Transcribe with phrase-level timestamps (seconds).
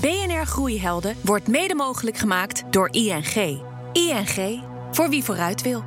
[0.00, 3.62] BNR Groeihelden wordt mede mogelijk gemaakt door ING.
[3.92, 5.84] ING, voor wie vooruit wil.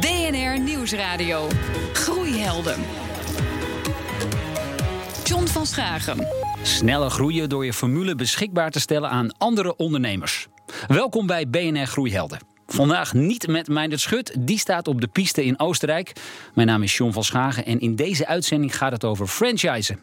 [0.00, 1.48] BNR Nieuwsradio.
[1.92, 2.80] Groeihelden.
[5.24, 6.26] John van Schagen.
[6.62, 10.46] Sneller groeien door je formule beschikbaar te stellen aan andere ondernemers.
[10.86, 12.55] Welkom bij BNR Groeihelden.
[12.66, 16.12] Vandaag niet met Meindert Schut, die staat op de piste in Oostenrijk.
[16.54, 19.98] Mijn naam is John van Schagen en in deze uitzending gaat het over franchisen.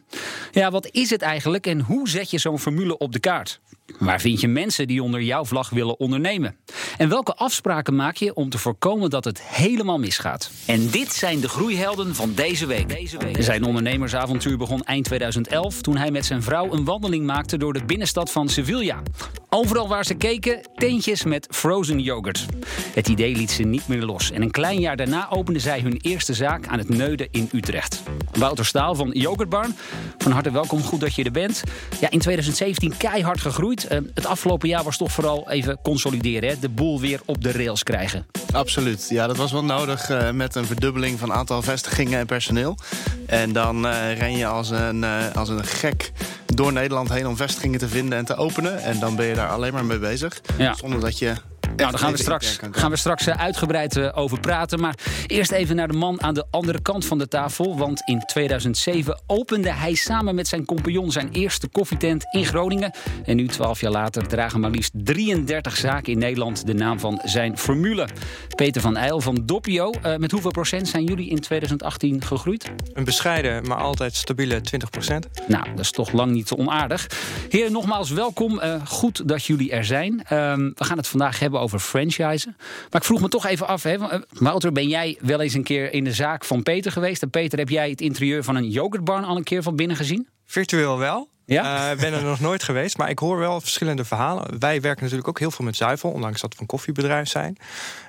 [0.52, 3.62] Ja, wat is het eigenlijk en hoe zet je zo'n formule op de kaart?
[4.00, 6.56] Waar vind je mensen die onder jouw vlag willen ondernemen?
[6.98, 10.52] En welke afspraken maak je om te voorkomen dat het helemaal misgaat?
[10.66, 13.08] En dit zijn de groeihelden van deze week.
[13.40, 17.86] Zijn ondernemersavontuur begon eind 2011 toen hij met zijn vrouw een wandeling maakte door de
[17.86, 19.02] binnenstad van Sevilla.
[19.50, 22.46] Overal waar ze keken, tentjes met frozen yoghurt.
[22.94, 24.32] Het idee liet ze niet meer los.
[24.32, 28.02] En een klein jaar daarna openden zij hun eerste zaak aan het Neuden in Utrecht.
[28.32, 29.76] Wouter Staal van Yoghurtbarn,
[30.18, 31.64] van harte welkom, goed dat je er bent.
[32.00, 33.88] Ja, in 2017 keihard gegroeid.
[33.92, 36.60] Uh, het afgelopen jaar was toch vooral even consolideren, hè?
[36.60, 38.26] de boel weer op de rails krijgen.
[38.52, 42.78] Absoluut, ja, dat was wel nodig uh, met een verdubbeling van aantal vestigingen en personeel.
[43.26, 46.12] En dan uh, ren je als een, als een gek
[46.46, 48.84] door Nederland heen om vestigingen te vinden en te openen.
[48.84, 50.42] En dan ben je daar alleen maar mee bezig.
[50.58, 50.74] Ja.
[50.74, 51.34] Zonder dat je
[51.76, 54.80] nou, daar gaan we straks, gaan we straks uitgebreid uh, over praten.
[54.80, 54.96] Maar
[55.28, 57.78] eerst even naar de man aan de andere kant van de tafel.
[57.78, 62.92] Want in 2007 opende hij samen met zijn compagnon zijn eerste koffietent in Groningen.
[63.26, 67.22] En nu, 12 jaar later, dragen maar liefst 33 zaken in Nederland de naam van
[67.24, 68.08] zijn formule.
[68.56, 69.92] Peter van Eijl van Doppio.
[70.06, 72.72] Uh, met hoeveel procent zijn jullie in 2018 gegroeid?
[72.94, 75.28] Een bescheiden, maar altijd stabiele 20 procent.
[75.48, 77.08] Nou, dat is toch lang niet te onaardig.
[77.50, 78.60] Heren, nogmaals welkom.
[78.64, 80.24] Uh, goed dat jullie er zijn.
[80.28, 82.56] we gaan het vandaag hebben over franchisen.
[82.58, 83.98] Maar ik vroeg me toch even af, hè,
[84.34, 87.22] Wouter, ben jij wel eens een keer in de zaak van Peter geweest?
[87.22, 90.28] En Peter, heb jij het interieur van een yoghurtbarn al een keer van binnen gezien?
[90.46, 91.30] Virtueel wel.
[91.46, 91.92] Ja?
[91.92, 94.60] Ik uh, ben er nog nooit geweest, maar ik hoor wel verschillende verhalen.
[94.60, 97.58] Wij werken natuurlijk ook heel veel met zuivel, ondanks dat we een koffiebedrijf zijn.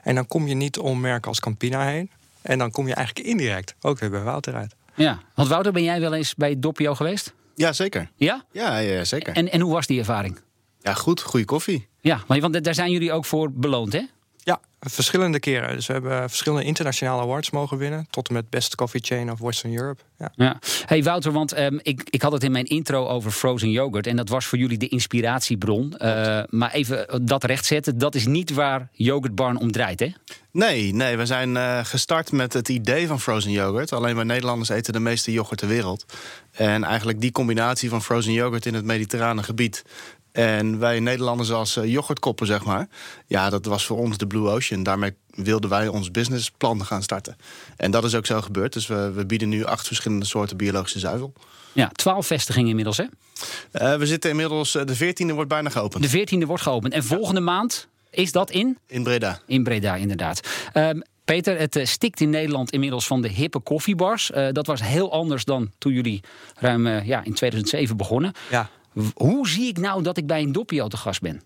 [0.02, 2.10] En dan kom je niet om merken als Campina heen.
[2.42, 4.74] En dan kom je eigenlijk indirect ook weer bij Wouter uit.
[4.94, 7.34] Ja, want Wouter, ben jij wel eens bij Doppio geweest?
[7.54, 8.10] Ja, zeker.
[8.16, 8.44] Ja?
[8.52, 9.34] Ja, ja zeker.
[9.34, 10.40] En, en hoe was die ervaring?
[10.84, 11.20] Ja, goed.
[11.20, 11.88] Goede koffie.
[12.00, 14.02] Ja, want daar zijn jullie ook voor beloond, hè?
[14.36, 15.74] Ja, verschillende keren.
[15.74, 18.06] Dus we hebben verschillende internationale awards mogen winnen.
[18.10, 20.02] Tot en met Best Coffee Chain of Western Europe.
[20.18, 20.32] Ja.
[20.36, 20.58] ja.
[20.86, 24.06] Hey Wouter, want um, ik, ik had het in mijn intro over frozen yoghurt.
[24.06, 25.94] En dat was voor jullie de inspiratiebron.
[25.98, 30.12] Uh, maar even dat rechtzetten, dat is niet waar Yogurt Barn om draait, hè?
[30.52, 33.92] Nee, nee, we zijn uh, gestart met het idee van frozen yoghurt.
[33.92, 36.04] Alleen wij Nederlanders eten de meeste yoghurt ter wereld.
[36.50, 39.84] En eigenlijk die combinatie van frozen yoghurt in het mediterrane gebied...
[40.34, 42.88] En wij Nederlanders als uh, yoghurtkoppen, zeg maar.
[43.26, 44.82] Ja, dat was voor ons de Blue Ocean.
[44.82, 47.36] Daarmee wilden wij ons businessplan gaan starten.
[47.76, 48.72] En dat is ook zo gebeurd.
[48.72, 51.32] Dus we, we bieden nu acht verschillende soorten biologische zuivel.
[51.72, 53.04] Ja, twaalf vestigingen inmiddels, hè?
[53.04, 56.02] Uh, we zitten inmiddels, uh, de veertiende wordt bijna geopend.
[56.02, 56.92] De veertiende wordt geopend.
[56.92, 57.46] En volgende ja.
[57.46, 58.78] maand is dat in?
[58.86, 59.40] In Breda.
[59.46, 60.40] In Breda, inderdaad.
[60.74, 64.30] Um, Peter, het stikt in Nederland inmiddels van de hippe koffiebars.
[64.30, 66.20] Uh, dat was heel anders dan toen jullie
[66.54, 68.32] ruim uh, ja, in 2007 begonnen.
[68.50, 68.70] Ja.
[69.14, 71.42] Hoe zie ik nou dat ik bij een doppio te gast ben?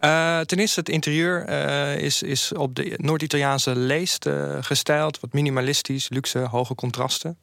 [0.00, 5.20] Uh, ten eerste, het interieur uh, is, is op de Noord-Italiaanse leest uh, gestyled.
[5.20, 7.38] Wat minimalistisch, luxe, hoge contrasten.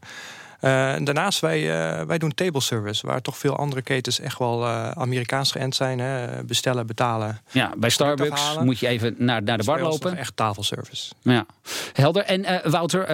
[0.59, 1.67] daarnaast, wij,
[2.07, 3.07] wij doen table service.
[3.07, 5.99] Waar toch veel andere ketens echt wel Amerikaans geënt zijn.
[5.99, 6.43] Hè?
[6.43, 7.41] Bestellen, betalen.
[7.51, 10.17] Ja, bij Starbucks moet je even naar, naar de bar lopen.
[10.17, 11.11] Echt tafelservice.
[11.21, 11.45] Ja,
[11.93, 12.23] helder.
[12.23, 13.09] En Wouter,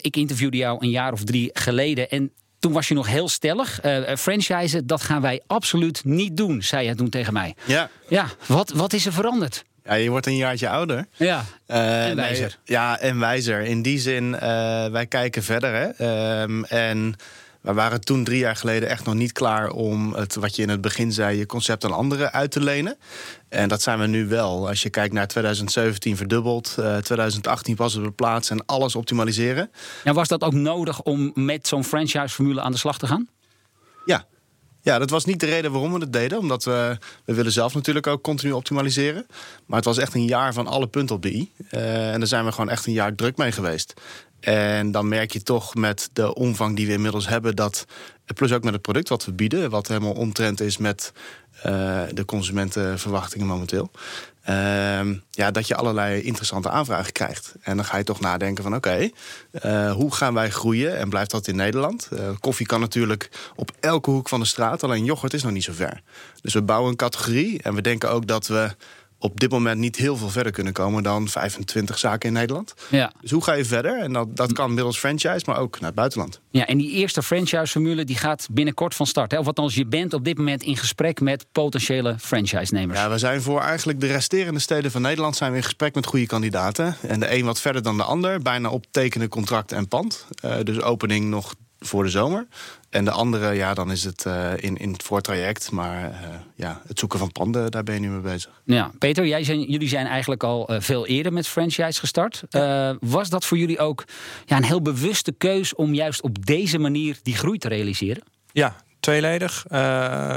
[0.00, 2.10] ik interviewde jou een jaar of drie geleden.
[2.10, 3.84] En toen was je nog heel stellig.
[3.84, 7.54] Uh, franchise, dat gaan wij absoluut niet doen, zei je toen tegen mij.
[7.64, 7.88] Ja.
[8.08, 9.64] Ja, wat, wat is er veranderd?
[9.84, 11.06] Ja, je wordt een jaartje ouder.
[11.16, 12.58] Ja, uh, en wijzer.
[12.64, 13.60] Nee, ja, en wijzer.
[13.60, 14.40] In die zin, uh,
[14.86, 15.74] wij kijken verder.
[15.74, 16.42] Hè.
[16.42, 17.14] Um, en
[17.60, 20.68] we waren toen drie jaar geleden echt nog niet klaar om het, wat je in
[20.68, 22.96] het begin zei, je concept aan anderen uit te lenen.
[23.48, 24.68] En dat zijn we nu wel.
[24.68, 29.70] Als je kijkt naar 2017 verdubbeld, uh, 2018 pas op de plaats en alles optimaliseren.
[30.04, 33.28] En was dat ook nodig om met zo'n franchise-formule aan de slag te gaan?
[34.04, 34.26] Ja.
[34.82, 36.38] Ja, dat was niet de reden waarom we het deden.
[36.38, 39.26] Omdat we, we willen zelf natuurlijk ook continu optimaliseren.
[39.66, 41.52] Maar het was echt een jaar van alle punten op de i.
[41.70, 43.94] Uh, en daar zijn we gewoon echt een jaar druk mee geweest.
[44.40, 47.86] En dan merk je toch met de omvang die we inmiddels hebben, dat.
[48.34, 51.12] Plus ook met het product wat we bieden, wat helemaal omtrent is met
[51.66, 53.90] uh, de consumentenverwachtingen momenteel.
[54.48, 55.00] Uh,
[55.30, 57.54] ja, dat je allerlei interessante aanvragen krijgt.
[57.62, 59.10] En dan ga je toch nadenken van oké,
[59.64, 62.08] uh, hoe gaan wij groeien en blijft dat in Nederland?
[62.12, 65.64] Uh, koffie kan natuurlijk op elke hoek van de straat, alleen yoghurt is nog niet
[65.64, 66.02] zo ver.
[66.42, 68.70] Dus we bouwen een categorie en we denken ook dat we
[69.22, 72.74] op dit moment niet heel veel verder kunnen komen dan 25 zaken in Nederland.
[72.88, 73.12] Ja.
[73.20, 73.98] Dus hoe ga je verder?
[73.98, 76.40] En dat, dat kan middels franchise, maar ook naar het buitenland.
[76.50, 79.30] Ja, en die eerste franchise-formule die gaat binnenkort van start.
[79.30, 79.38] Hè?
[79.38, 82.98] Of althans, je bent op dit moment in gesprek met potentiële franchise-nemers.
[82.98, 86.06] Ja, we zijn voor eigenlijk de resterende steden van Nederland zijn we in gesprek met
[86.06, 86.96] goede kandidaten.
[87.00, 88.42] En de een wat verder dan de ander.
[88.42, 90.26] Bijna op tekenen, contract en pand.
[90.44, 92.46] Uh, dus opening nog voor de zomer.
[92.90, 95.70] En de andere, ja, dan is het uh, in, in het voortraject.
[95.70, 96.16] Maar uh,
[96.54, 98.62] ja, het zoeken van panden, daar ben je nu mee bezig.
[98.64, 102.42] Ja, Peter, jij zijn, jullie zijn eigenlijk al uh, veel eerder met franchise gestart.
[102.48, 102.96] Ja.
[103.00, 104.04] was dat voor jullie ook
[104.46, 108.22] ja, een heel bewuste keus om juist op deze manier die groei te realiseren?
[108.52, 109.64] Ja, tweeledig.
[109.70, 110.36] Uh,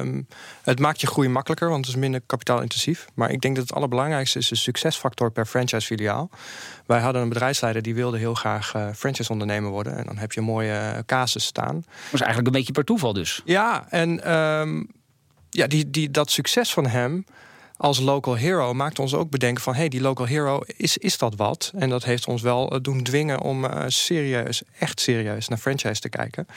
[0.64, 3.06] het maakt je groei makkelijker, want het is minder kapitaalintensief.
[3.14, 6.30] Maar ik denk dat het allerbelangrijkste is de succesfactor per franchise-filiaal.
[6.86, 9.98] Wij hadden een bedrijfsleider die wilde heel graag uh, franchise-ondernemer worden.
[9.98, 11.76] En dan heb je een mooie casus staan.
[11.76, 13.42] Dat was eigenlijk een beetje per toeval dus.
[13.46, 14.88] Ja, en um,
[15.50, 17.26] ja, die, die, dat succes van hem
[17.78, 19.74] als local hero maakt ons ook bedenken van...
[19.74, 21.72] hé, hey, die local hero, is, is dat wat?
[21.76, 26.10] En dat heeft ons wel doen dwingen om uh, serieus, echt serieus naar franchise te
[26.10, 26.48] kijken.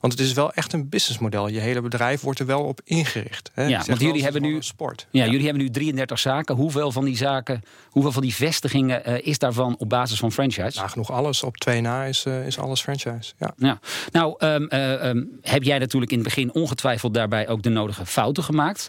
[0.00, 1.48] Want het is wel echt een businessmodel.
[1.48, 3.50] Je hele bedrijf wordt er wel op ingericht.
[3.54, 3.66] Hè?
[3.66, 5.06] Ja, want jullie hebben nu sport.
[5.10, 6.54] Ja, ja, jullie hebben nu 33 zaken.
[6.54, 10.78] Hoeveel van die zaken, hoeveel van die vestigingen uh, is daarvan op basis van franchise?
[10.78, 11.42] Nou, genoeg alles.
[11.42, 13.32] Op twee na is, uh, is alles franchise.
[13.38, 13.54] Ja.
[13.56, 13.78] ja.
[14.12, 18.44] Nou, um, um, heb jij natuurlijk in het begin ongetwijfeld daarbij ook de nodige fouten
[18.44, 18.88] gemaakt.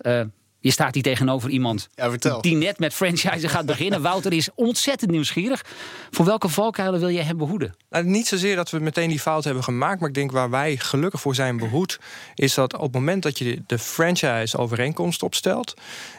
[0.66, 4.02] Je staat hier tegenover iemand ja, die net met franchise gaat beginnen.
[4.12, 5.66] Wouter is ontzettend nieuwsgierig.
[6.12, 7.76] Voor welke valkuilen wil jij hem behoeden?
[7.90, 10.00] Nou, niet zozeer dat we meteen die fout hebben gemaakt.
[10.00, 12.00] Maar ik denk waar wij gelukkig voor zijn behoed...
[12.36, 15.74] is dat op het moment dat je de franchise-overeenkomst opstelt...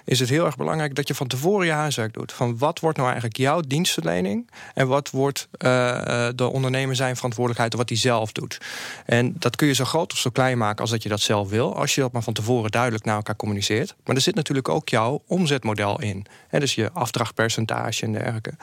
[0.05, 2.33] is het heel erg belangrijk dat je van tevoren je huiswerk doet.
[2.33, 4.51] Van wat wordt nou eigenlijk jouw dienstverlening...
[4.75, 7.75] en wat wordt uh, de ondernemer zijn verantwoordelijkheid...
[7.75, 8.59] wat hij zelf doet.
[9.05, 11.49] En dat kun je zo groot of zo klein maken als dat je dat zelf
[11.49, 11.77] wil...
[11.77, 13.95] als je dat maar van tevoren duidelijk naar elkaar communiceert.
[14.05, 16.27] Maar er zit natuurlijk ook jouw omzetmodel in.
[16.49, 18.55] He, dus je afdrachtpercentage en dergelijke.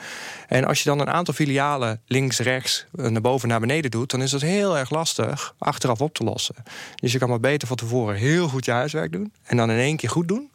[0.48, 4.10] En als je dan een aantal filialen links, rechts, naar boven, naar beneden doet...
[4.10, 6.54] dan is dat heel erg lastig achteraf op te lossen.
[6.94, 9.32] Dus je kan maar beter van tevoren heel goed je huiswerk doen...
[9.42, 10.50] en dan in één keer goed doen...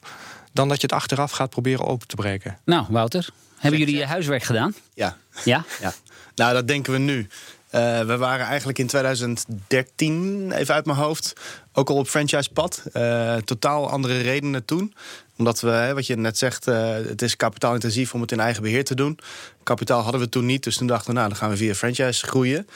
[0.54, 2.58] dan dat je het achteraf gaat proberen open te breken.
[2.66, 4.74] Nou, Wouter, hebben jullie je huiswerk gedaan?
[4.94, 5.18] Ja.
[5.44, 5.66] Ja?
[5.82, 5.94] ja.
[6.36, 7.28] Nou, dat denken we nu.
[7.76, 11.34] Uh, we waren eigenlijk in 2013, even uit mijn hoofd,
[11.74, 12.84] ook al op franchise-pad.
[12.94, 14.94] Uh, totaal andere redenen toen.
[15.38, 18.84] Omdat we, wat je net zegt, uh, het is kapitaalintensief om het in eigen beheer
[18.84, 19.20] te doen.
[19.64, 22.28] Kapitaal hadden we toen niet, dus toen dachten we, nou, dan gaan we via franchise
[22.28, 22.68] groeien.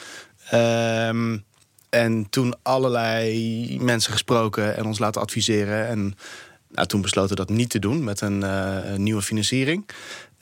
[0.52, 1.08] Uh,
[1.88, 5.86] en toen allerlei mensen gesproken en ons laten adviseren.
[5.86, 6.14] En
[6.68, 8.44] nou, toen besloten dat niet te doen met een
[9.02, 9.86] nieuwe financiering.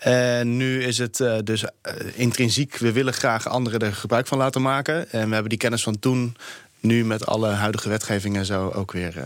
[0.02, 1.68] En nu is het uh, dus uh,
[2.14, 5.10] intrinsiek, we willen graag anderen er gebruik van laten maken.
[5.10, 6.36] En we hebben die kennis van toen
[6.80, 9.24] nu met alle huidige wetgevingen en zo ook weer uh,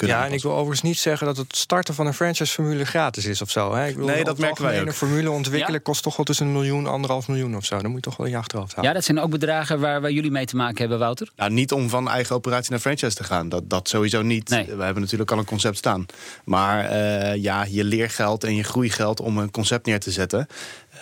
[0.00, 3.24] kunnen Ja, en ik wil overigens niet zeggen dat het starten van een franchise-formule gratis
[3.24, 3.74] is of zo.
[3.74, 3.86] Hè?
[3.86, 4.86] Ik bedoel, nee, dat merken wij ook.
[4.86, 5.82] Een formule ontwikkelen ja?
[5.82, 7.78] kost toch wel tussen een miljoen en anderhalf miljoen of zo.
[7.80, 8.92] Dan moet je toch wel in je achterhoofd houden.
[8.92, 11.30] Ja, dat zijn ook bedragen waar, waar jullie mee te maken hebben, Wouter?
[11.36, 13.48] Nou, niet om van eigen operatie naar franchise te gaan.
[13.48, 14.48] Dat, dat sowieso niet.
[14.48, 14.64] Nee.
[14.64, 16.06] We hebben natuurlijk al een concept staan.
[16.44, 20.46] Maar uh, ja, je leergeld en je groeigeld om een concept neer te zetten.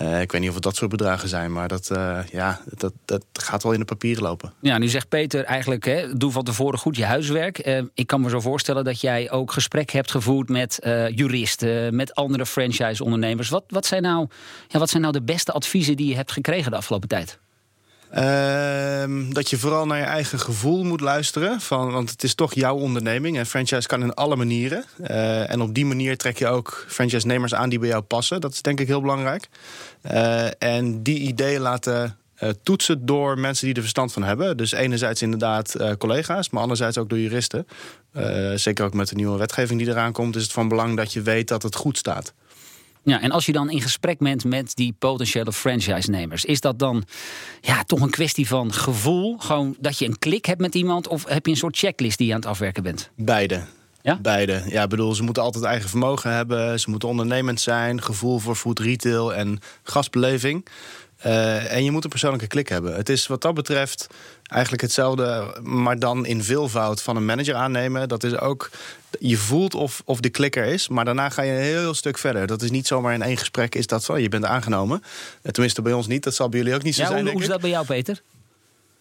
[0.03, 2.93] Uh, ik weet niet of het dat soort bedragen zijn, maar dat, uh, ja, dat,
[3.05, 4.53] dat gaat wel in de papieren lopen.
[4.61, 7.67] Ja, nu zegt Peter eigenlijk, hè, doe van tevoren goed je huiswerk.
[7.67, 10.79] Uh, ik kan me zo voorstellen dat jij ook gesprek hebt gevoerd met
[11.15, 13.49] juristen, met andere franchise-ondernemers.
[13.49, 14.29] Wat, wat, zijn nou,
[14.69, 17.39] ja, wat zijn nou de beste adviezen die je hebt gekregen de afgelopen tijd?
[18.15, 21.61] Uh, dat je vooral naar je eigen gevoel moet luisteren.
[21.61, 23.39] Van, want het is toch jouw onderneming.
[23.39, 24.85] En franchise kan in alle manieren.
[25.01, 28.41] Uh, en op die manier trek je ook franchise-nemers aan die bij jou passen.
[28.41, 29.49] Dat is denk ik heel belangrijk.
[30.11, 34.57] Uh, en die ideeën laten uh, toetsen door mensen die er verstand van hebben.
[34.57, 37.67] Dus enerzijds inderdaad collega's, maar anderzijds ook door juristen.
[38.55, 41.23] zeker ook met de nieuwe wetgeving die eraan komt, is het van belang dat je
[41.23, 42.33] weet dat het goed staat.
[43.09, 47.05] Ja, en als je dan in gesprek bent met die potentiële franchise-nemers, is dat dan
[47.61, 49.39] ja, toch een kwestie van gevoel?
[49.39, 51.09] Gewoon dat je een klik hebt met iemand?
[51.09, 53.11] Of heb je een soort checklist die je aan het afwerken bent?
[53.17, 53.65] Beide.
[54.03, 54.19] Ja?
[54.23, 54.63] Beide.
[54.67, 56.81] Ja, ik bedoel, ze moeten altijd eigen vermogen hebben.
[56.81, 60.67] Ze moeten ondernemend zijn, gevoel voor food retail en gastbeleving.
[61.27, 62.95] Uh, en je moet een persoonlijke klik hebben.
[62.95, 64.07] Het is wat dat betreft
[64.47, 68.09] eigenlijk hetzelfde, maar dan in veelvoud van een manager aannemen.
[68.09, 68.71] Dat is ook,
[69.19, 72.47] je voelt of, of de klikker is, maar daarna ga je een heel stuk verder.
[72.47, 75.03] Dat is niet zomaar in één gesprek, is dat zo, je bent aangenomen.
[75.43, 77.23] Tenminste bij ons niet, dat zal bij jullie ook niet zo ja, zijn.
[77.23, 78.23] Hoe, hoe is dat bij jou, Peter?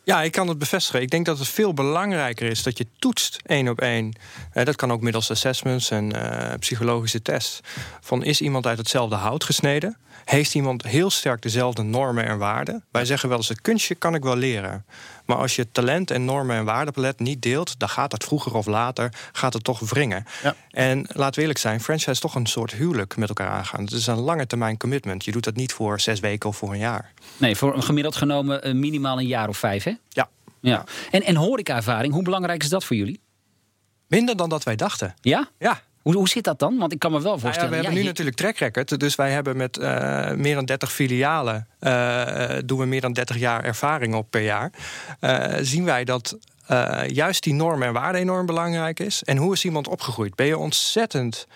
[0.07, 1.01] Ja, ik kan het bevestigen.
[1.01, 4.13] Ik denk dat het veel belangrijker is dat je toetst één op één.
[4.53, 7.59] Eh, dat kan ook middels assessments en uh, psychologische tests.
[8.01, 9.97] Van is iemand uit hetzelfde hout gesneden?
[10.25, 12.83] Heeft iemand heel sterk dezelfde normen en waarden?
[12.91, 14.85] Wij zeggen wel eens: het kunstje kan ik wel leren.
[15.25, 18.65] Maar als je talent en normen en waardepalet niet deelt, dan gaat dat vroeger of
[18.65, 20.25] later gaat het toch wringen.
[20.43, 20.55] Ja.
[20.71, 23.83] En laten we eerlijk zijn, franchise is toch een soort huwelijk met elkaar aangaan.
[23.83, 25.25] Het is een lange termijn commitment.
[25.25, 27.11] Je doet dat niet voor zes weken of voor een jaar.
[27.37, 29.93] Nee, voor een gemiddeld genomen eh, minimaal een jaar of vijf, hè?
[30.09, 30.29] Ja.
[30.59, 30.83] ja.
[31.11, 33.19] En, en horeca-ervaring, hoe belangrijk is dat voor jullie?
[34.07, 35.15] Minder dan dat wij dachten.
[35.21, 35.49] Ja?
[35.57, 35.81] Ja.
[36.01, 36.77] Hoe, hoe zit dat dan?
[36.77, 37.69] Want ik kan me wel nou voorstellen.
[37.69, 38.99] ja, we hebben nu natuurlijk track record.
[38.99, 41.67] Dus wij hebben met uh, meer dan 30 filialen.
[41.79, 44.71] Uh, doen we meer dan 30 jaar ervaring op per jaar.
[45.21, 46.37] Uh, zien wij dat
[47.07, 49.23] juist die normen en waarden enorm belangrijk is.
[49.23, 50.35] En hoe is iemand opgegroeid?
[50.35, 51.47] Ben je ontzettend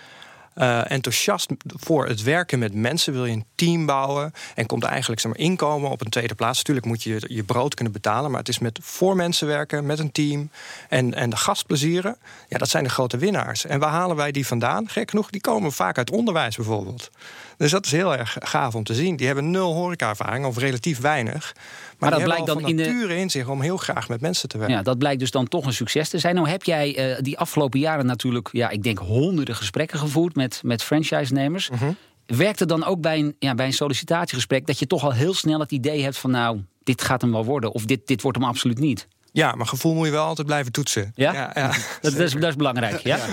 [0.55, 3.13] uh, enthousiast voor het werken met mensen.
[3.13, 6.57] Wil je een team bouwen en komt eigenlijk zeg maar, inkomen op een tweede plaats.
[6.57, 9.99] Natuurlijk moet je je brood kunnen betalen, maar het is met voor mensen werken, met
[9.99, 10.49] een team
[10.89, 12.17] en, en de gastplezieren.
[12.47, 13.65] Ja, dat zijn de grote winnaars.
[13.65, 14.89] En waar halen wij die vandaan?
[14.89, 17.09] Gek genoeg, die komen vaak uit onderwijs bijvoorbeeld.
[17.57, 19.15] Dus dat is heel erg gaaf om te zien.
[19.15, 21.55] Die hebben nul horeca-ervaring of relatief weinig.
[22.01, 24.75] Maar, dat blijkt dan in de in zich om heel graag met mensen te werken.
[24.75, 26.35] Ja, dat blijkt dus dan toch een succes te zijn.
[26.35, 30.61] Nou heb jij uh, die afgelopen jaren natuurlijk, ja, ik denk honderden gesprekken gevoerd met,
[30.63, 31.69] met franchise-nemers.
[31.69, 35.11] Mm Werkt het dan ook bij een, ja, bij een sollicitatiegesprek dat je toch al
[35.11, 38.21] heel snel het idee hebt van, nou, dit gaat hem wel worden of dit, dit
[38.21, 39.07] wordt hem absoluut niet?
[39.31, 41.11] Ja, maar gevoel moet je wel altijd blijven toetsen.
[41.15, 42.99] Ja, ja, ja dat, is, dat is belangrijk.
[42.99, 43.15] Ja?
[43.15, 43.25] ja.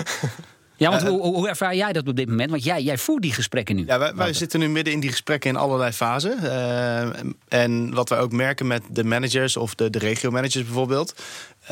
[0.79, 2.49] Ja, want hoe, hoe, ervaar jij dat op dit moment?
[2.49, 3.85] Want jij, jij voert die gesprekken nu.
[3.85, 6.37] Ja, wij, wij zitten nu midden in die gesprekken in allerlei fasen.
[6.43, 7.01] Uh,
[7.47, 11.13] en wat we ook merken met de managers of de, de regio-managers bijvoorbeeld.
[11.63, 11.69] Uh,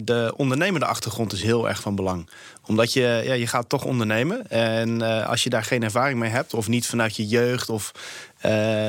[0.00, 2.30] de ondernemende achtergrond is heel erg van belang.
[2.66, 4.50] Omdat je, ja, je gaat toch ondernemen.
[4.50, 7.92] En uh, als je daar geen ervaring mee hebt, of niet vanuit je jeugd, of,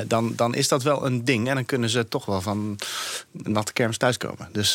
[0.06, 1.48] dan, dan is dat wel een ding.
[1.48, 2.78] En dan kunnen ze toch wel van
[3.32, 4.48] natte kermis thuiskomen.
[4.52, 4.74] Dus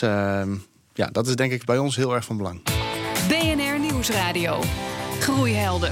[0.93, 2.78] ja, dat is denk ik bij ons heel erg van belang.
[5.19, 5.91] Groeihelden.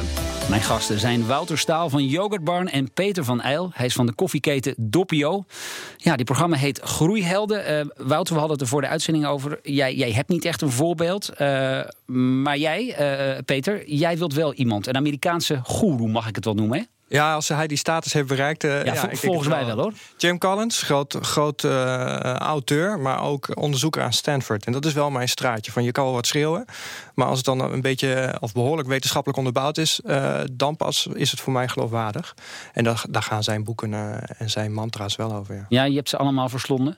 [0.49, 3.71] Mijn gasten zijn Wouter Staal van Yogurtbarn en Peter van Eil.
[3.73, 5.43] Hij is van de koffieketen Doppio.
[5.97, 7.71] Ja, die programma heet Groeihelden.
[7.71, 9.59] Uh, Wouter, we hadden het er voor de uitzending over.
[9.63, 11.31] Jij, jij hebt niet echt een voorbeeld.
[11.41, 11.81] Uh,
[12.41, 12.99] maar jij,
[13.33, 14.87] uh, Peter, jij wilt wel iemand.
[14.87, 16.83] Een Amerikaanse goeroe mag ik het wel noemen, hè?
[17.07, 18.63] Ja, als hij die status heeft bereikt.
[18.63, 19.93] Uh, ja, ja volgens mij wel hoor.
[20.17, 24.65] Jim Collins, groot, groot uh, auteur, maar ook onderzoeker aan Stanford.
[24.65, 25.71] En dat is wel mijn straatje.
[25.71, 26.65] Van je kan wel wat schreeuwen.
[27.13, 31.31] Maar als het dan een beetje of behoorlijk wetenschappelijk onderbouwd is, uh, dan pas is
[31.31, 32.35] het voor mij geloofwaardig.
[32.73, 33.93] En daar, daar gaan zijn boeken
[34.37, 35.55] en zijn mantra's wel over.
[35.55, 35.65] Ja.
[35.69, 36.97] ja, je hebt ze allemaal verslonden.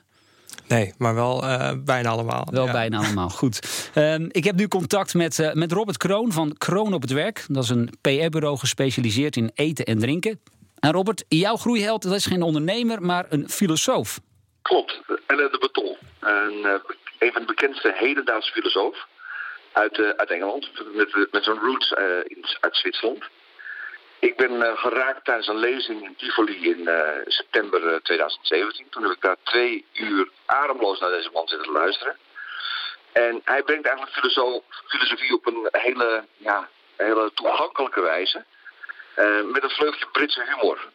[0.68, 2.46] Nee, maar wel uh, bijna allemaal.
[2.50, 3.90] Wel bijna allemaal, goed.
[3.94, 7.44] Um, ik heb nu contact met, uh, met Robert Kroon van Kroon op het Werk.
[7.48, 10.40] Dat is een PR-bureau gespecialiseerd in eten en drinken.
[10.78, 14.20] En Robert, jouw groeiheld dat is geen ondernemer, maar een filosoof.
[14.62, 15.96] Klopt, Alain de Beton.
[16.20, 16.80] Een,
[17.18, 19.06] een van de bekendste hedendaagse filosoof
[19.72, 20.70] uit, uit Engeland.
[20.94, 21.90] Met, met zijn roots
[22.26, 23.24] in, uit Zwitserland.
[24.20, 28.86] Ik ben uh, geraakt tijdens een lezing in Tivoli in uh, september 2017.
[28.90, 32.16] Toen heb ik daar twee uur ademloos naar deze man zitten luisteren.
[33.12, 34.16] En hij brengt eigenlijk
[34.86, 38.44] filosofie op een hele, ja, hele toegankelijke wijze.
[39.52, 40.88] Met een vleugje Britse humor.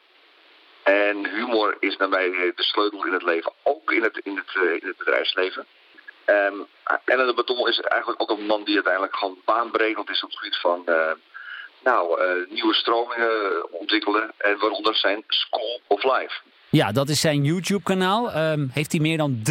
[0.84, 4.82] En humor is naar mij de sleutel in het leven, ook in het, in het,
[4.82, 5.66] in het bedrijfsleven.
[6.26, 6.68] Um,
[7.06, 10.40] Ellen de Beton is eigenlijk ook een man die uiteindelijk gewoon baanbrekend is op het
[10.40, 10.84] gebied van
[11.86, 14.32] nou, uh, nieuwe stromingen ontwikkelen.
[14.38, 16.34] En waaronder zijn School of Life.
[16.70, 18.36] Ja, dat is zijn YouTube-kanaal.
[18.36, 19.42] Um, heeft hij meer dan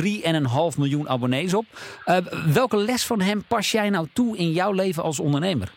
[0.72, 1.64] 3,5 miljoen abonnees op.
[2.06, 2.16] Uh,
[2.54, 5.68] welke les van hem pas jij nou toe in jouw leven als ondernemer?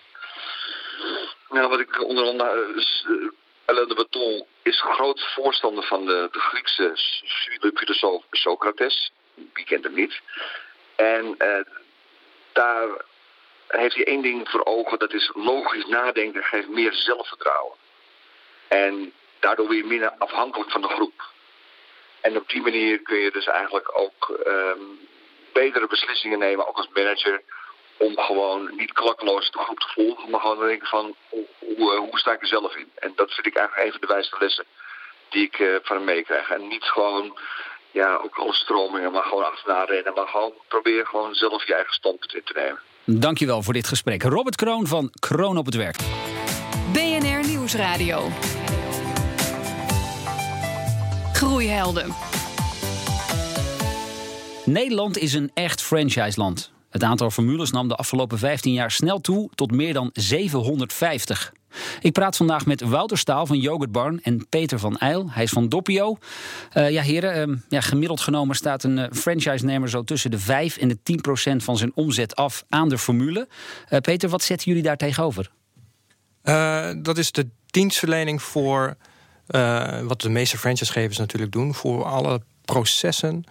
[1.50, 2.74] Nou, wat ik onder andere...
[2.76, 3.30] Uh,
[3.66, 6.92] Alain de Beton is groot voorstander van de, de Griekse
[7.74, 9.12] filosoof Socrates.
[9.54, 10.22] Wie kent hem niet?
[10.96, 11.36] En
[12.54, 12.88] daar
[13.68, 17.76] heeft hij één ding voor ogen, dat is logisch nadenken geeft meer zelfvertrouwen.
[18.68, 21.24] En daardoor weer minder afhankelijk van de groep.
[22.22, 25.08] En op die manier kun je dus eigenlijk ook um,
[25.54, 27.42] betere beslissingen nemen, ook als manager,
[27.98, 31.16] om gewoon niet klakkeloos de groep te volgen, maar gewoon denken van
[31.60, 32.92] hoe, eh, hoe, sta ik er zelf in.
[32.96, 34.66] En dat vind ik eigenlijk een van de wijste lessen
[35.30, 36.50] die ik uh, van hem meekrijg.
[36.50, 37.40] En niet gewoon
[37.92, 41.94] ja, ook alle stromingen, maar gewoon achterna rennen, maar gewoon probeer gewoon zelf je eigen
[41.94, 42.82] standpunt in te nemen.
[43.10, 44.24] Dankjewel voor dit gesprek.
[44.24, 45.98] Robert Kroon van Kroon op het Werk.
[46.94, 48.30] BNR Nieuwsradio.
[51.34, 52.14] Groeihelden.
[54.66, 56.72] Nederland is een echt franchiseland.
[56.90, 61.54] Het aantal formules nam de afgelopen 15 jaar snel toe tot meer dan 750.
[62.02, 65.32] Ik praat vandaag met Wouter Staal van Yogurt Barn en Peter van Eil.
[65.32, 66.18] Hij is van Doppio.
[66.74, 70.78] Uh, ja, heren, ehm, ja, gemiddeld genomen staat een uh, franchise-nemer zo tussen de 5
[70.78, 73.48] en de 10 procent van zijn omzet af aan de formule.
[73.90, 75.52] Uh, Peter, wat zetten jullie daar tegenover?
[77.02, 78.96] dat is de dienstverlening voor
[80.04, 83.44] wat de meeste franchisegevers natuurlijk doen, voor alle processen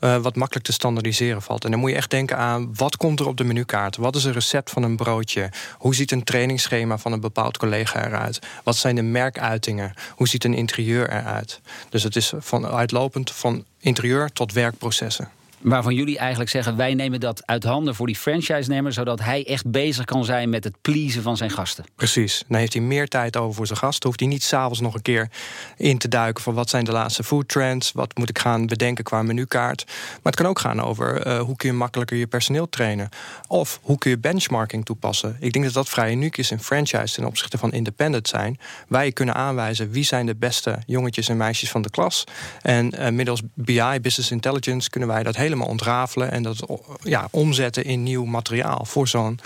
[0.00, 1.64] uh, wat makkelijk te standaardiseren valt.
[1.64, 3.96] En dan moet je echt denken aan wat komt er op de menukaart?
[3.96, 5.50] Wat is een recept van een broodje?
[5.78, 8.38] Hoe ziet een trainingsschema van een bepaald collega eruit?
[8.64, 9.94] Wat zijn de merkuitingen?
[10.14, 11.60] Hoe ziet een interieur eruit?
[11.88, 15.30] Dus het is van uitlopend van interieur tot werkprocessen
[15.60, 19.70] waarvan jullie eigenlijk zeggen: wij nemen dat uit handen voor die franchise-nemer, zodat hij echt
[19.70, 21.84] bezig kan zijn met het pleasen van zijn gasten.
[21.94, 22.44] Precies.
[22.48, 24.06] Dan heeft hij meer tijd over voor zijn gasten.
[24.08, 25.28] Hoeft hij niet s'avonds nog een keer
[25.76, 29.04] in te duiken van wat zijn de laatste food trends, wat moet ik gaan bedenken
[29.04, 29.84] qua menukaart.
[29.86, 33.08] Maar het kan ook gaan over uh, hoe kun je makkelijker je personeel trainen.
[33.48, 35.36] Of hoe kun je benchmarking toepassen.
[35.40, 38.58] Ik denk dat dat vrij uniek is in franchise ten opzichte van independent zijn.
[38.88, 42.24] Wij kunnen aanwijzen wie zijn de beste jongetjes en meisjes van de klas.
[42.62, 46.64] En uh, middels BI, Business Intelligence, kunnen wij dat helemaal helemaal ontrafelen en dat
[47.02, 49.40] ja, omzetten in nieuw materiaal voor zo'n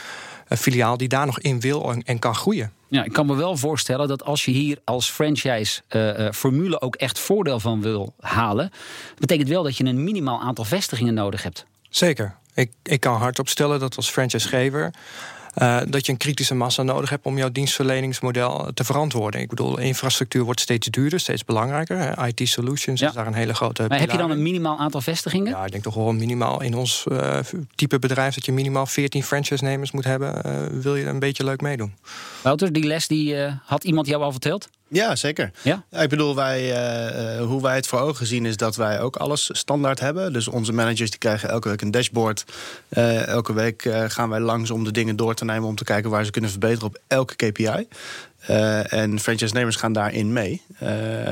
[0.49, 2.73] uh, filiaal die daar nog in wil en, kan groeien.
[2.89, 6.97] Ja, ik kan me wel voorstellen dat als je hier als franchise uh, formule ook
[6.97, 8.71] echt voordeel van wil halen,
[9.19, 11.67] betekent wel dat je een minimaal aantal vestigingen nodig hebt.
[11.89, 12.37] Zeker.
[12.55, 14.93] Ik, ik kan hardop stellen dat als franchisegever
[15.59, 19.41] uh, dat je een kritische massa nodig hebt om jouw dienstverleningsmodel te verantwoorden.
[19.41, 22.27] Ik bedoel, infrastructuur wordt steeds duurder, steeds belangrijker.
[22.27, 23.85] IT solutions is daar een hele grote.
[23.89, 25.53] Maar heb je dan een minimaal aantal vestigingen?
[25.53, 27.39] Ja, ik denk toch wel minimaal in ons uh,
[27.75, 30.43] type bedrijf dat je minimaal 14 franchise-nemers moet hebben.
[30.47, 31.95] Uh, wil je een beetje leuk meedoen?
[32.43, 34.69] Wouter, die les die had iemand jou al verteld?
[34.95, 35.51] Ja, zeker.
[35.63, 35.85] Ja?
[35.91, 36.63] ik bedoel, wij,
[37.39, 40.33] uh, hoe wij het voor ogen zien is dat wij ook alles standaard hebben.
[40.33, 42.45] Dus onze managers die krijgen elke week een dashboard.
[42.89, 45.69] Uh, elke week uh, gaan wij langs om de dingen door te nemen...
[45.69, 47.87] om te kijken waar ze kunnen verbeteren op elke KPI.
[48.89, 50.63] en franchise-nemers gaan daarin mee.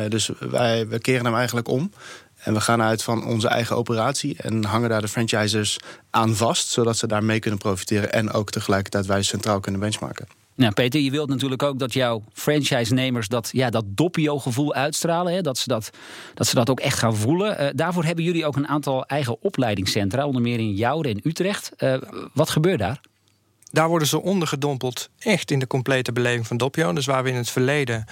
[0.09, 1.93] dus wij we keren hem eigenlijk om.
[2.43, 5.79] En we gaan uit van onze eigen operatie en hangen daar de franchisers
[6.11, 6.69] aan vast...
[6.69, 10.27] zodat ze daar mee kunnen profiteren en ook tegelijkertijd wij centraal kunnen benchmarken.
[10.55, 15.33] Nou, Peter, je wilt natuurlijk ook dat jouw franchise-nemers dat, ja, dat doppio-gevoel uitstralen.
[15.33, 15.41] Hè?
[15.41, 15.91] Dat, ze dat,
[16.35, 17.63] dat ze dat ook echt gaan voelen.
[17.63, 21.73] Uh, daarvoor hebben jullie ook een aantal eigen opleidingscentra, onder meer in Joure en Utrecht.
[21.79, 21.95] Uh,
[22.33, 23.01] wat gebeurt daar?
[23.71, 26.93] Daar worden ze ondergedompeld echt in de complete beleving van Doppio.
[26.93, 28.05] Dus waar we in het verleden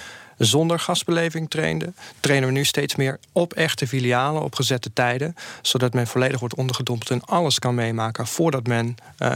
[0.46, 5.34] zonder gastbeleving trainden, trainen we nu steeds meer op echte filialen, op gezette tijden.
[5.62, 9.34] Zodat men volledig wordt ondergedompeld en alles kan meemaken voordat men uh,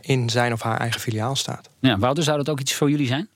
[0.00, 1.68] in zijn of haar eigen filiaal staat.
[1.80, 3.28] Ja, Wouter, zou dat ook iets voor jullie zijn?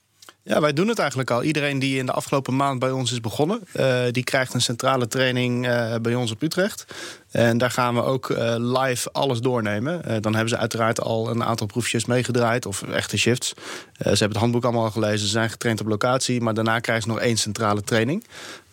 [0.47, 1.43] Ja, wij doen het eigenlijk al.
[1.43, 5.07] Iedereen die in de afgelopen maand bij ons is begonnen, uh, die krijgt een centrale
[5.07, 6.85] training uh, bij ons op Utrecht.
[7.31, 10.21] En daar gaan we ook uh, live alles doornemen.
[10.21, 13.53] dan hebben ze uiteraard al een aantal proefjes meegedraaid of echte shifts.
[13.97, 17.03] ze hebben het handboek allemaal al gelezen, ze zijn getraind op locatie, maar daarna krijgen
[17.03, 18.25] ze nog één centrale training.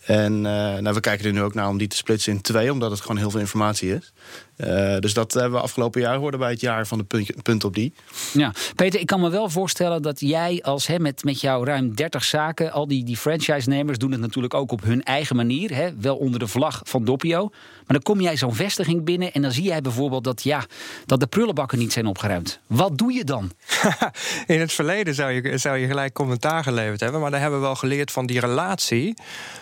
[0.05, 2.91] En nou, we kijken er nu ook naar om die te splitsen in twee, omdat
[2.91, 4.13] het gewoon heel veel informatie is.
[4.57, 7.63] Uh, dus dat hebben we afgelopen jaar hoorden bij het jaar van de punt, punt,
[7.63, 7.93] op die.
[8.33, 11.95] Ja, Peter, ik kan me wel voorstellen dat jij als hè, met, met jouw ruim
[11.95, 15.89] 30 zaken, al die, die franchise-nemers doen het natuurlijk ook op hun eigen manier, hè,
[15.99, 17.49] wel onder de vlag van Doppio.
[17.49, 20.65] Maar dan kom jij zo'n vestiging binnen en dan zie jij bijvoorbeeld dat, ja,
[21.05, 22.59] dat de prullenbakken niet zijn opgeruimd.
[22.67, 23.51] Wat doe je dan?
[24.47, 27.65] In het verleden zou je, zou je gelijk commentaar geleverd hebben, maar daar hebben we
[27.65, 29.13] wel geleerd van die relatie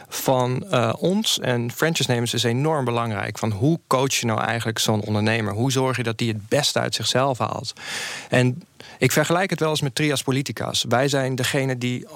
[0.08, 3.38] van uh, ons en franchise-nemers is enorm belangrijk.
[3.38, 5.54] Van hoe coach je nou eigenlijk zo'n ondernemer?
[5.54, 7.74] Hoe zorg je dat die het beste uit zichzelf haalt?
[8.30, 8.64] En
[8.98, 10.86] ik vergelijk het wel eens met trias politicas.
[10.90, 12.08] Wij zijn degene die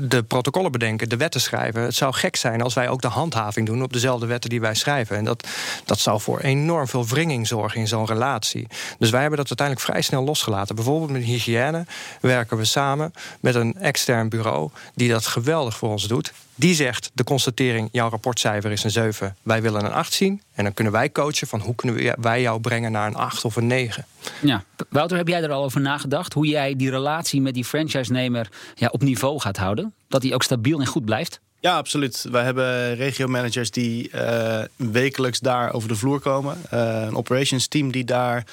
[0.00, 1.82] de protocollen bedenken, de wetten schrijven.
[1.82, 4.74] Het zou gek zijn als wij ook de handhaving doen op dezelfde wetten die wij
[4.74, 5.16] schrijven.
[5.16, 5.48] En dat,
[5.84, 8.66] dat zou voor enorm veel wringing zorgen in zo'n relatie.
[8.98, 10.74] Dus wij hebben dat uiteindelijk vrij snel losgelaten.
[10.74, 11.86] Bijvoorbeeld met hygiëne
[12.20, 16.32] werken we samen met een extern bureau die dat geweldig voor ons doet.
[16.54, 20.42] Die zegt de constatering: jouw rapportcijfer is een 7, wij willen een 8 zien.
[20.54, 23.56] En dan kunnen wij coachen van hoe kunnen wij jou brengen naar een 8 of
[23.56, 24.06] een 9.
[24.42, 26.32] Ja, Wouter, heb jij er al over nagedacht?
[26.32, 29.94] Hoe jij die relatie met die franchise-nemer ja, op niveau gaat houden?
[30.08, 31.40] Dat die ook stabiel en goed blijft?
[31.60, 32.26] Ja, absoluut.
[32.30, 36.56] Wij hebben regio-managers die uh, wekelijks daar over de vloer komen.
[36.74, 38.44] Uh, een operations team die daar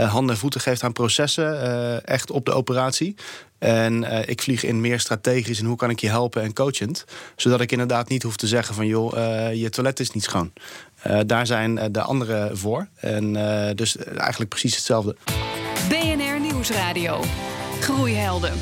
[0.00, 2.06] uh, handen en voeten geeft aan processen.
[2.06, 3.14] echt op de operatie.
[3.64, 7.04] En ik vlieg in meer strategisch en hoe kan ik je helpen en coachend.
[7.36, 9.12] Zodat ik inderdaad niet hoef te zeggen van joh,
[9.54, 10.52] je toilet is niet schoon.
[11.26, 12.88] daar zijn de anderen voor.
[12.94, 13.32] En
[13.76, 15.16] dus eigenlijk precies hetzelfde.
[15.88, 17.20] BNR Nieuwsradio.
[17.80, 18.52] Groeihelden.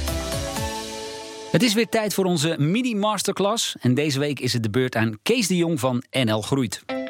[1.51, 3.77] Het is weer tijd voor onze mini-masterclass.
[3.81, 7.02] En deze week is het de beurt aan Kees de Jong van NL Groeit.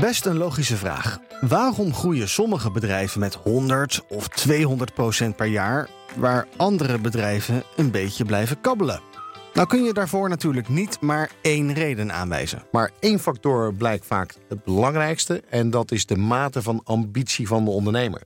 [0.00, 1.18] Best een logische vraag.
[1.40, 7.90] Waarom groeien sommige bedrijven met 100 of 200 procent per jaar, waar andere bedrijven een
[7.90, 9.00] beetje blijven kabbelen?
[9.54, 12.62] Nou kun je daarvoor natuurlijk niet maar één reden aanwijzen.
[12.72, 17.64] Maar één factor blijkt vaak het belangrijkste en dat is de mate van ambitie van
[17.64, 18.22] de ondernemer.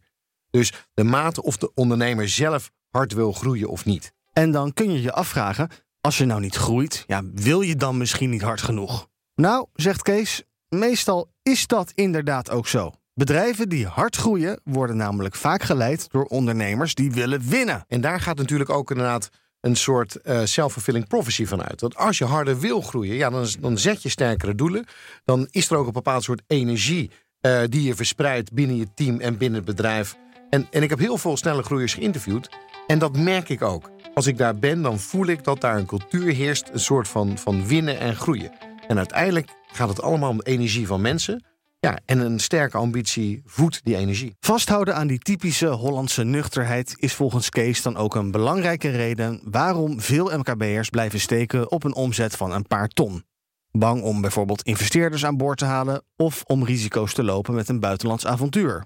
[0.51, 4.13] Dus de mate of de ondernemer zelf hard wil groeien of niet.
[4.33, 5.69] En dan kun je je afvragen,
[6.01, 9.09] als je nou niet groeit, ja, wil je dan misschien niet hard genoeg?
[9.35, 12.93] Nou, zegt Kees, meestal is dat inderdaad ook zo.
[13.15, 17.85] Bedrijven die hard groeien worden namelijk vaak geleid door ondernemers die willen winnen.
[17.89, 19.29] En daar gaat natuurlijk ook inderdaad
[19.61, 21.81] een soort uh, self-fulfilling prophecy van uit.
[21.81, 24.85] Want als je harder wil groeien, ja, dan, dan zet je sterkere doelen.
[25.25, 27.11] Dan is er ook een bepaald soort energie
[27.41, 30.17] uh, die je verspreidt binnen je team en binnen het bedrijf.
[30.51, 32.49] En, en ik heb heel veel snelle groeiers geïnterviewd.
[32.87, 33.91] En dat merk ik ook.
[34.15, 37.39] Als ik daar ben, dan voel ik dat daar een cultuur heerst, een soort van,
[37.39, 38.53] van winnen en groeien.
[38.89, 41.45] En uiteindelijk gaat het allemaal om de energie van mensen.
[41.81, 44.37] Ja, en een sterke ambitie voedt die energie.
[44.41, 50.01] Vasthouden aan die typische Hollandse nuchterheid is volgens Kees dan ook een belangrijke reden waarom
[50.01, 53.25] veel MKB'ers blijven steken op een omzet van een paar ton.
[53.73, 57.81] Bang om bijvoorbeeld investeerders aan boord te halen of om risico's te lopen met een
[57.81, 58.85] buitenlands avontuur.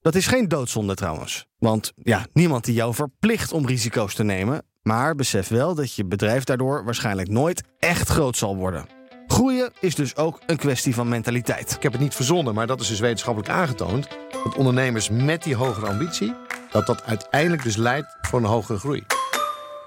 [0.00, 1.46] Dat is geen doodzonde trouwens.
[1.58, 4.62] Want ja, niemand die jou verplicht om risico's te nemen.
[4.82, 8.95] Maar besef wel dat je bedrijf daardoor waarschijnlijk nooit echt groot zal worden.
[9.36, 11.72] Groeien is dus ook een kwestie van mentaliteit.
[11.72, 14.08] Ik heb het niet verzonnen, maar dat is dus wetenschappelijk aangetoond.
[14.44, 16.34] Dat ondernemers met die hogere ambitie,
[16.70, 19.04] dat dat uiteindelijk dus leidt voor een hogere groei.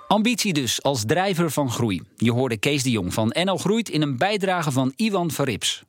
[0.09, 2.01] Ambitie dus als drijver van groei.
[2.17, 5.83] Je hoorde Kees de Jong van NL Groeit in een bijdrage van Iwan Verrips.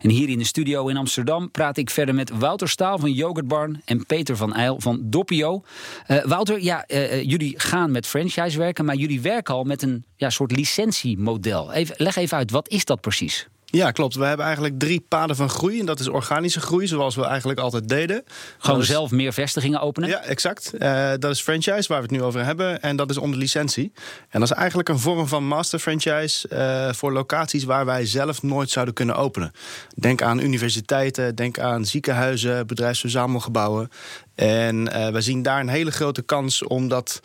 [0.00, 3.82] En hier in de studio in Amsterdam praat ik verder met Wouter Staal van Yoghurtbarn
[3.84, 5.62] en Peter van Eil van Doppio.
[6.08, 10.04] Uh, Wouter, ja, uh, jullie gaan met franchise werken, maar jullie werken al met een
[10.16, 11.72] ja, soort licentiemodel.
[11.72, 13.48] Even, leg even uit, wat is dat precies?
[13.76, 14.14] Ja, klopt.
[14.14, 15.80] We hebben eigenlijk drie paden van groei.
[15.80, 18.24] En dat is organische groei, zoals we eigenlijk altijd deden.
[18.58, 20.08] Gewoon zelf meer vestigingen openen?
[20.08, 20.72] Ja, exact.
[20.78, 22.82] Uh, dat is franchise, waar we het nu over hebben.
[22.82, 23.92] En dat is onder licentie.
[24.28, 26.48] En dat is eigenlijk een vorm van master franchise...
[26.52, 29.52] Uh, voor locaties waar wij zelf nooit zouden kunnen openen.
[29.94, 33.90] Denk aan universiteiten, denk aan ziekenhuizen, bedrijfsverzamelgebouwen.
[34.34, 37.20] En uh, we zien daar een hele grote kans om dat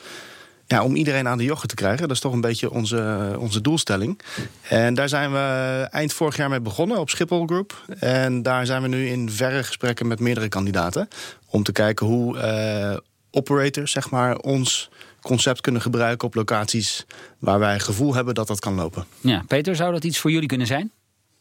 [0.72, 2.08] ja, om iedereen aan de joggen te krijgen.
[2.08, 4.22] Dat is toch een beetje onze, onze doelstelling.
[4.62, 7.84] En daar zijn we eind vorig jaar mee begonnen op Schiphol Group.
[8.00, 11.08] En daar zijn we nu in verre gesprekken met meerdere kandidaten.
[11.48, 12.98] Om te kijken hoe uh,
[13.32, 14.90] operators zeg maar, ons
[15.22, 17.06] concept kunnen gebruiken op locaties
[17.40, 19.06] waar wij gevoel hebben dat dat kan lopen.
[19.22, 20.92] Ja, Peter, zou dat iets voor jullie kunnen zijn?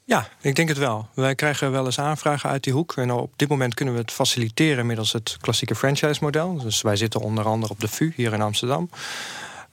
[0.04, 1.08] Ja, ik denk het wel.
[1.14, 2.96] Wij krijgen wel eens aanvragen uit die hoek.
[2.96, 6.56] En op dit moment kunnen we het faciliteren middels het klassieke franchise-model.
[6.56, 8.90] Dus wij zitten onder andere op de VU hier in Amsterdam.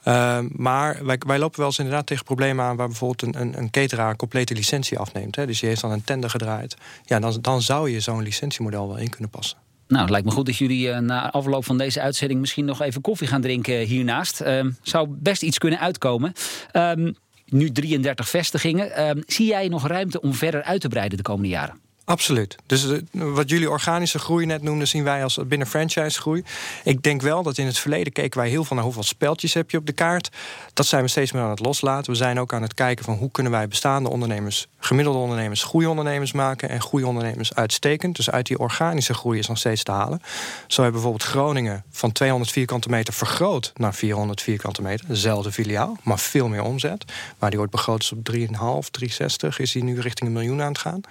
[0.07, 2.75] Uh, maar wij, wij, lopen wel eens inderdaad tegen problemen aan...
[2.75, 5.35] waar bijvoorbeeld een, een, een complete licentie afneemt.
[5.35, 5.45] Hè.
[5.45, 6.75] Dus die heeft dan een tender gedraaid.
[7.05, 9.57] Ja, dan, dan zou je zo'n licentiemodel wel in kunnen passen.
[9.87, 12.39] Nou, het lijkt me goed dat jullie uh, na afloop van deze uitzending...
[12.39, 14.41] misschien nog even koffie gaan drinken hiernaast.
[14.41, 16.33] Uh, zou best iets kunnen uitkomen.
[16.71, 17.11] Ehm,
[17.49, 19.15] nu 33 vestigingen.
[19.17, 21.86] Uh, zie jij nog ruimte om verder uit te breiden de komende jaren?
[22.07, 22.55] Absoluut.
[22.65, 26.43] Dus eh, wat jullie organische groei net noemden, zien wij als binnen franchise groei.
[26.83, 29.71] Ik denk wel dat in het verleden keken wij heel veel naar hoeveel speltjes heb
[29.71, 30.29] je op de kaart.
[30.73, 32.11] Dat zijn we steeds meer aan het loslaten.
[32.11, 35.89] We zijn ook aan het kijken van hoe kunnen wij bestaande ondernemers, gemiddelde ondernemers, goede
[35.89, 38.15] ondernemers maken en goede ondernemers uitstekend.
[38.15, 40.21] Dus uit die organische groei is nog steeds te halen.
[40.67, 45.07] Zo hebben bijvoorbeeld Groningen van 200 vierkante meter vergroot naar 400 vierkante meter.
[45.07, 47.05] Dezelfde filiaal, maar veel meer omzet.
[47.37, 50.71] Waar die ooit begroot is op 3,5, 360, is die nu richting een miljoen aan
[50.71, 51.01] het gaan.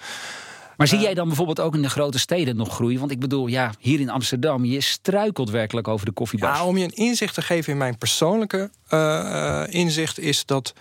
[0.77, 2.99] Maar zie jij dan bijvoorbeeld ook in de grote steden nog groeien?
[2.99, 6.59] Want ik bedoel, ja, hier in Amsterdam, je struikelt werkelijk over de koffiebars.
[6.59, 10.75] Ja, om je een inzicht te geven in mijn persoonlijke uh, inzicht is dat...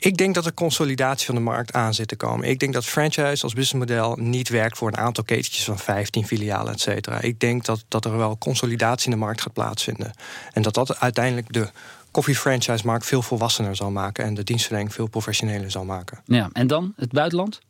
[0.00, 2.48] Ik denk dat er consolidatie van de markt aan zit te komen.
[2.48, 6.72] Ik denk dat franchise als businessmodel niet werkt voor een aantal ketentjes van 15 filialen,
[6.72, 7.20] et cetera.
[7.20, 10.12] Ik denk dat, dat er wel consolidatie in de markt gaat plaatsvinden.
[10.52, 11.70] En dat dat uiteindelijk de
[12.10, 16.20] koffie-franchise-markt veel volwassener zal maken en de dienstverlening veel professioneler zal maken.
[16.24, 17.60] Ja, en dan het buitenland?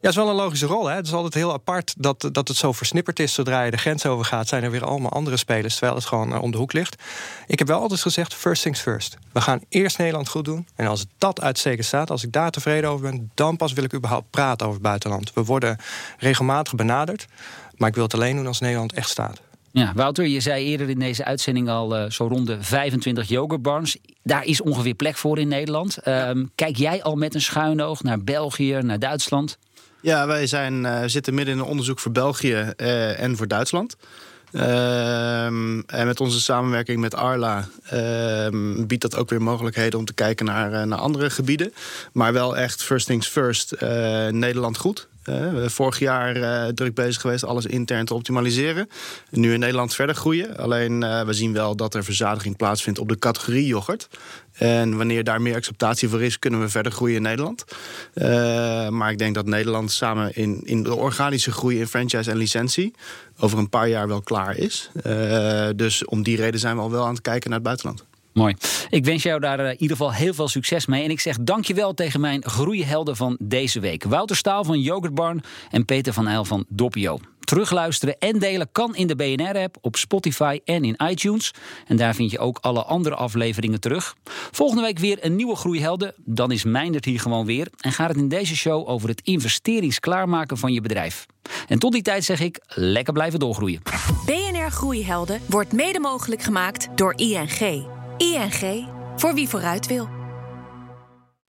[0.00, 0.86] Ja, het is wel een logische rol.
[0.86, 0.94] Hè?
[0.94, 3.34] Het is altijd heel apart dat, dat het zo versnipperd is.
[3.34, 5.72] Zodra je de grens overgaat, zijn er weer allemaal andere spelers.
[5.72, 7.02] Terwijl het gewoon uh, om de hoek ligt.
[7.46, 9.16] Ik heb wel altijd gezegd: first things first.
[9.32, 10.66] We gaan eerst Nederland goed doen.
[10.74, 13.94] En als dat uitstekend staat, als ik daar tevreden over ben, dan pas wil ik
[13.94, 15.32] überhaupt praten over het buitenland.
[15.32, 15.76] We worden
[16.18, 17.26] regelmatig benaderd.
[17.76, 19.40] Maar ik wil het alleen doen als Nederland echt staat.
[19.72, 23.96] Ja, Wouter, je zei eerder in deze uitzending al uh, zo rond de 25 yoghurtbars.
[24.22, 25.98] Daar is ongeveer plek voor in Nederland.
[26.04, 26.34] Ja.
[26.34, 29.58] Uh, kijk jij al met een schuin oog naar België, naar Duitsland?
[30.02, 33.96] Ja, wij zijn, uh, zitten midden in een onderzoek voor België uh, en voor Duitsland.
[34.52, 40.12] Uh, en met onze samenwerking met Arla ehm, biedt dat ook weer mogelijkheden om te
[40.12, 41.72] kijken naar, naar andere gebieden.
[42.12, 43.80] Maar wel echt first things first,
[44.30, 45.08] Nederland goed.
[45.24, 46.34] Uh, vorig jaar
[46.74, 48.88] druk bezig geweest alles intern te optimaliseren.
[49.30, 50.56] Nu in Nederland verder groeien.
[50.56, 54.08] Alleen we zien wel dat er verzadiging plaatsvindt op de categorie yoghurt.
[54.60, 57.64] En wanneer daar meer acceptatie voor is, kunnen we verder groeien in Nederland.
[58.90, 62.94] maar ik denk dat Nederland samen in, in de organische groei in franchise en licentie
[63.38, 64.90] over een paar jaar wel klaar is.
[65.76, 68.09] dus om die reden zijn we al wel aan het kijken naar het buitenland.
[68.32, 68.54] Mooi.
[68.90, 71.04] Ik wens jou daar in ieder geval heel veel succes mee.
[71.04, 74.04] En ik zeg dankjewel tegen mijn groeihelden van deze week.
[74.04, 77.18] Wouter Staal van Yogurtbarn en Peter van Eil van Doppio.
[77.40, 81.50] Terugluisteren en delen kan in de BNR-app, op Spotify en in iTunes.
[81.86, 84.14] En daar vind je ook alle andere afleveringen terug.
[84.50, 86.14] Volgende week weer een nieuwe Groeihelden.
[86.24, 87.68] Dan is Meindert hier gewoon weer.
[87.80, 91.26] En gaat het in deze show over het investeringsklaarmaken van je bedrijf.
[91.68, 93.82] En tot die tijd zeg ik, lekker blijven doorgroeien.
[94.26, 97.98] BNR Groeihelden wordt mede mogelijk gemaakt door ING.
[98.20, 100.19] ING, voor wie vooruit wil.